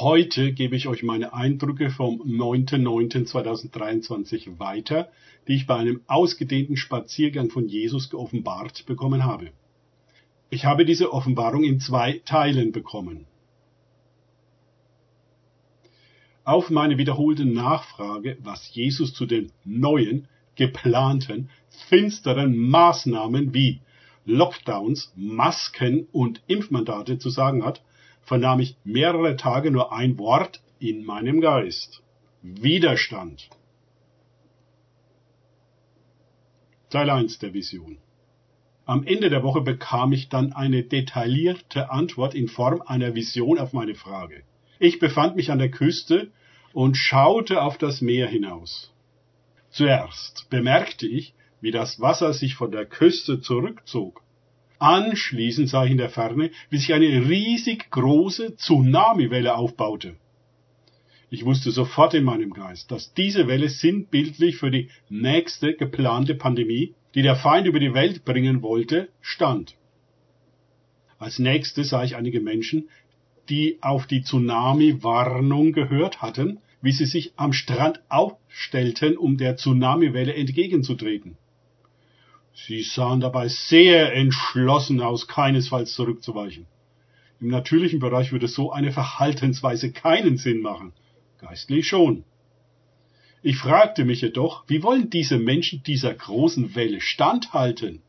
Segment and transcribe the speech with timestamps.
[0.00, 5.08] Heute gebe ich euch meine Eindrücke vom 9.9.2023 weiter,
[5.48, 9.50] die ich bei einem ausgedehnten Spaziergang von Jesus geoffenbart bekommen habe.
[10.50, 13.26] Ich habe diese Offenbarung in zwei Teilen bekommen.
[16.44, 21.50] Auf meine wiederholte Nachfrage, was Jesus zu den neuen, geplanten,
[21.88, 23.80] finsteren Maßnahmen wie
[24.26, 27.82] Lockdowns, Masken und Impfmandate zu sagen hat,
[28.28, 32.02] vernahm ich mehrere Tage nur ein Wort in meinem Geist.
[32.42, 33.48] Widerstand.
[36.90, 37.98] Teil 1 der Vision.
[38.84, 43.72] Am Ende der Woche bekam ich dann eine detaillierte Antwort in Form einer Vision auf
[43.72, 44.44] meine Frage.
[44.78, 46.30] Ich befand mich an der Küste
[46.72, 48.92] und schaute auf das Meer hinaus.
[49.70, 54.22] Zuerst bemerkte ich, wie das Wasser sich von der Küste zurückzog.
[54.78, 60.16] Anschließend sah ich in der Ferne, wie sich eine riesig große Tsunamiwelle aufbaute.
[61.30, 66.94] Ich wusste sofort in meinem Geist, dass diese Welle sinnbildlich für die nächste geplante Pandemie,
[67.14, 69.76] die der Feind über die Welt bringen wollte, stand.
[71.18, 72.88] Als nächstes sah ich einige Menschen,
[73.48, 80.34] die auf die Tsunami-Warnung gehört hatten, wie sie sich am Strand aufstellten, um der Tsunamiwelle
[80.34, 81.36] entgegenzutreten.
[82.66, 86.66] Sie sahen dabei sehr entschlossen aus, keinesfalls zurückzuweichen.
[87.40, 90.92] Im natürlichen Bereich würde so eine Verhaltensweise keinen Sinn machen,
[91.38, 92.24] geistlich schon.
[93.42, 98.02] Ich fragte mich jedoch, wie wollen diese Menschen dieser großen Welle standhalten?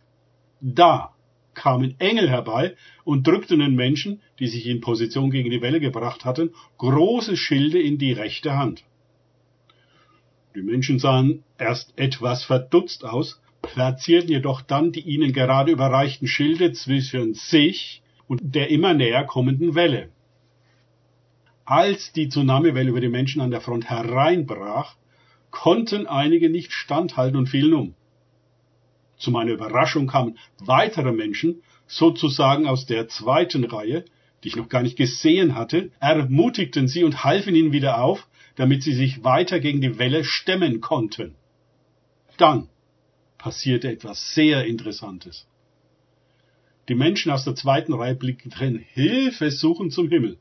[0.61, 1.13] Da
[1.53, 6.25] kamen Engel herbei und drückten den Menschen, die sich in Position gegen die Welle gebracht
[6.25, 8.83] hatten, große Schilde in die rechte Hand.
[10.55, 13.39] Die Menschen sahen erst etwas verdutzt aus,
[13.73, 19.75] platzierten jedoch dann die ihnen gerade überreichten Schilde zwischen sich und der immer näher kommenden
[19.75, 20.09] Welle.
[21.65, 24.95] Als die Tsunamiwelle über die Menschen an der Front hereinbrach,
[25.51, 27.95] konnten einige nicht standhalten und fielen um.
[29.17, 34.05] Zu meiner Überraschung kamen weitere Menschen, sozusagen aus der zweiten Reihe,
[34.43, 38.83] die ich noch gar nicht gesehen hatte, ermutigten sie und halfen ihnen wieder auf, damit
[38.83, 41.35] sie sich weiter gegen die Welle stemmen konnten.
[42.37, 42.69] Dann
[43.39, 45.47] passierte etwas sehr Interessantes.
[46.87, 48.51] Die Menschen aus der zweiten Reihe blickten
[48.93, 50.37] hilfesuchend zum Himmel.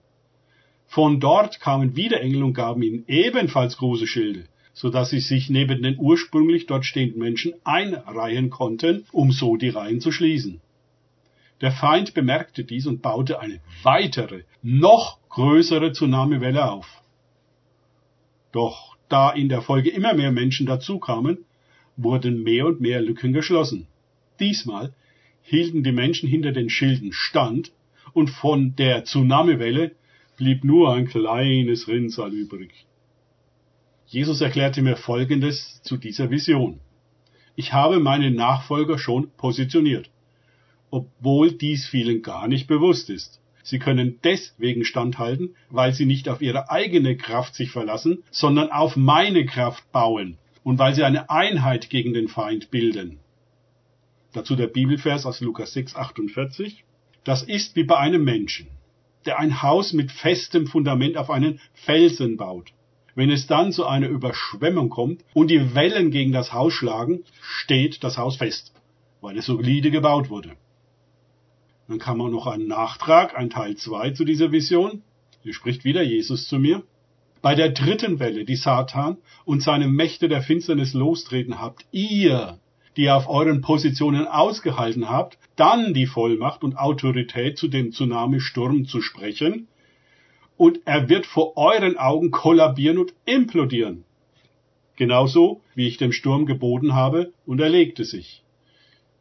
[0.87, 5.51] Von dort kamen wieder Engel und gaben ihnen ebenfalls große Schilde, so dass sie sich
[5.51, 10.61] neben den ursprünglich dort stehenden Menschen einreihen konnten, um so die Reihen zu schließen.
[11.61, 17.03] Der Feind bemerkte dies und baute eine weitere, noch größere Tsunamiwelle auf.
[18.53, 21.45] Doch da in der Folge immer mehr Menschen dazukamen,
[21.99, 23.87] wurden mehr und mehr Lücken geschlossen.
[24.41, 24.95] Diesmal
[25.43, 27.73] hielten die Menschen hinter den Schilden stand
[28.15, 29.93] und von der Tsunamiwelle
[30.37, 32.87] blieb nur ein kleines Rinnsal übrig.
[34.07, 36.81] Jesus erklärte mir Folgendes zu dieser Vision.
[37.57, 40.09] Ich habe meine Nachfolger schon positioniert,
[40.91, 43.41] obwohl dies vielen gar nicht bewusst ist.
[43.65, 48.97] Sie können deswegen standhalten, weil sie nicht auf ihre eigene Kraft sich verlassen, sondern auf
[48.97, 53.21] meine Kraft bauen und weil sie eine Einheit gegen den Feind bilden.
[54.35, 56.85] Dazu der Bibelvers aus Lukas 6, 48.
[57.25, 58.67] Das ist wie bei einem Menschen,
[59.25, 62.75] der ein Haus mit festem Fundament auf einen Felsen baut.
[63.15, 68.05] Wenn es dann zu einer Überschwemmung kommt und die Wellen gegen das Haus schlagen, steht
[68.05, 68.75] das Haus fest,
[69.23, 70.55] weil es solide gebaut wurde.
[71.89, 75.01] Dann kam auch noch ein Nachtrag, ein Teil 2 zu dieser Vision.
[75.41, 76.83] Hier spricht wieder Jesus zu mir.
[77.41, 82.59] Bei der dritten Welle, die Satan und seine Mächte der Finsternis lostreten, habt ihr,
[82.97, 89.01] die auf euren Positionen ausgehalten habt, dann die Vollmacht und Autorität zu dem Tsunami-Sturm zu
[89.01, 89.69] sprechen,
[90.57, 94.05] und er wird vor euren Augen kollabieren und implodieren.
[94.97, 98.43] Genauso wie ich dem Sturm geboten habe, und er legte sich.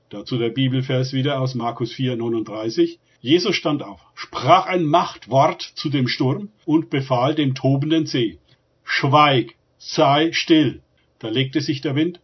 [0.10, 2.98] Dazu der Bibelvers wieder aus Markus 4, 39.
[3.20, 8.38] Jesus stand auf, sprach ein Machtwort zu dem Sturm und befahl dem tobenden See,
[8.86, 10.82] Schweig, sei still.
[11.20, 12.22] Da legte sich der Wind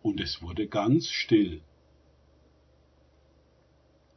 [0.00, 1.60] und es wurde ganz still.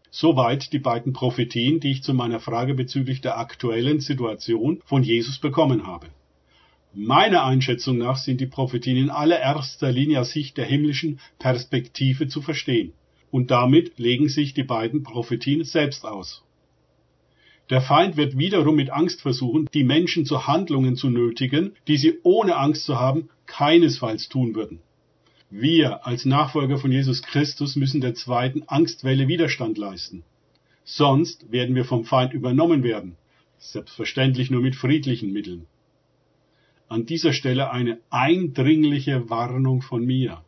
[0.10, 5.38] Soweit die beiden Prophetien, die ich zu meiner Frage bezüglich der aktuellen Situation von Jesus
[5.38, 6.08] bekommen habe.
[6.94, 12.42] Meiner Einschätzung nach sind die Prophetien in allererster Linie aus Sicht der himmlischen Perspektive zu
[12.42, 12.94] verstehen
[13.32, 16.44] und damit legen sich die beiden Prophetien selbst aus.
[17.70, 22.20] Der Feind wird wiederum mit Angst versuchen, die Menschen zu Handlungen zu nötigen, die sie
[22.24, 24.80] ohne Angst zu haben keinesfalls tun würden.
[25.50, 30.24] Wir als Nachfolger von Jesus Christus müssen der zweiten Angstwelle Widerstand leisten.
[30.84, 33.16] Sonst werden wir vom Feind übernommen werden,
[33.62, 35.68] Selbstverständlich nur mit friedlichen Mitteln.
[36.90, 40.44] An dieser Stelle eine eindringliche Warnung von mir.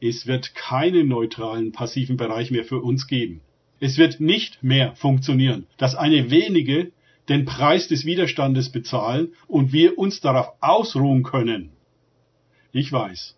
[0.00, 3.40] Es wird keinen neutralen passiven Bereich mehr für uns geben.
[3.80, 6.92] Es wird nicht mehr funktionieren, dass eine wenige
[7.28, 11.70] den Preis des Widerstandes bezahlen und wir uns darauf ausruhen können.
[12.72, 13.36] Ich weiß,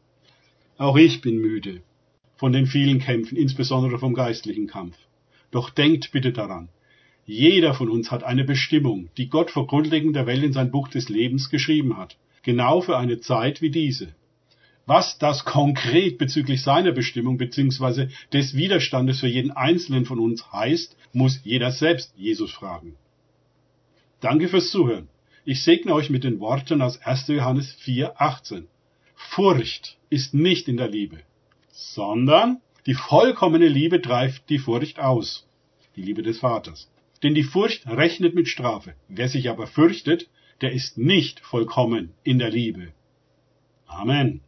[0.79, 1.83] auch ich bin müde
[2.37, 4.97] von den vielen Kämpfen, insbesondere vom geistlichen Kampf.
[5.51, 6.69] Doch denkt bitte daran,
[7.27, 10.89] jeder von uns hat eine Bestimmung, die Gott vor Grundlegung der Welt in sein Buch
[10.89, 14.15] des Lebens geschrieben hat, genau für eine Zeit wie diese.
[14.91, 18.09] Was das konkret bezüglich seiner Bestimmung bzw.
[18.33, 22.97] des Widerstandes für jeden Einzelnen von uns heißt, muss jeder selbst Jesus fragen.
[24.21, 25.09] Danke fürs Zuhören.
[25.45, 27.29] Ich segne euch mit den Worten aus 1.
[27.29, 28.67] Johannes 4, 18.
[29.15, 31.19] Furcht ist nicht in der Liebe,
[31.71, 35.47] sondern die vollkommene Liebe treibt die Furcht aus,
[35.95, 36.91] die Liebe des Vaters.
[37.23, 38.95] Denn die Furcht rechnet mit Strafe.
[39.07, 40.29] Wer sich aber fürchtet,
[40.63, 42.93] der ist nicht vollkommen in der Liebe.
[43.87, 44.41] Amen.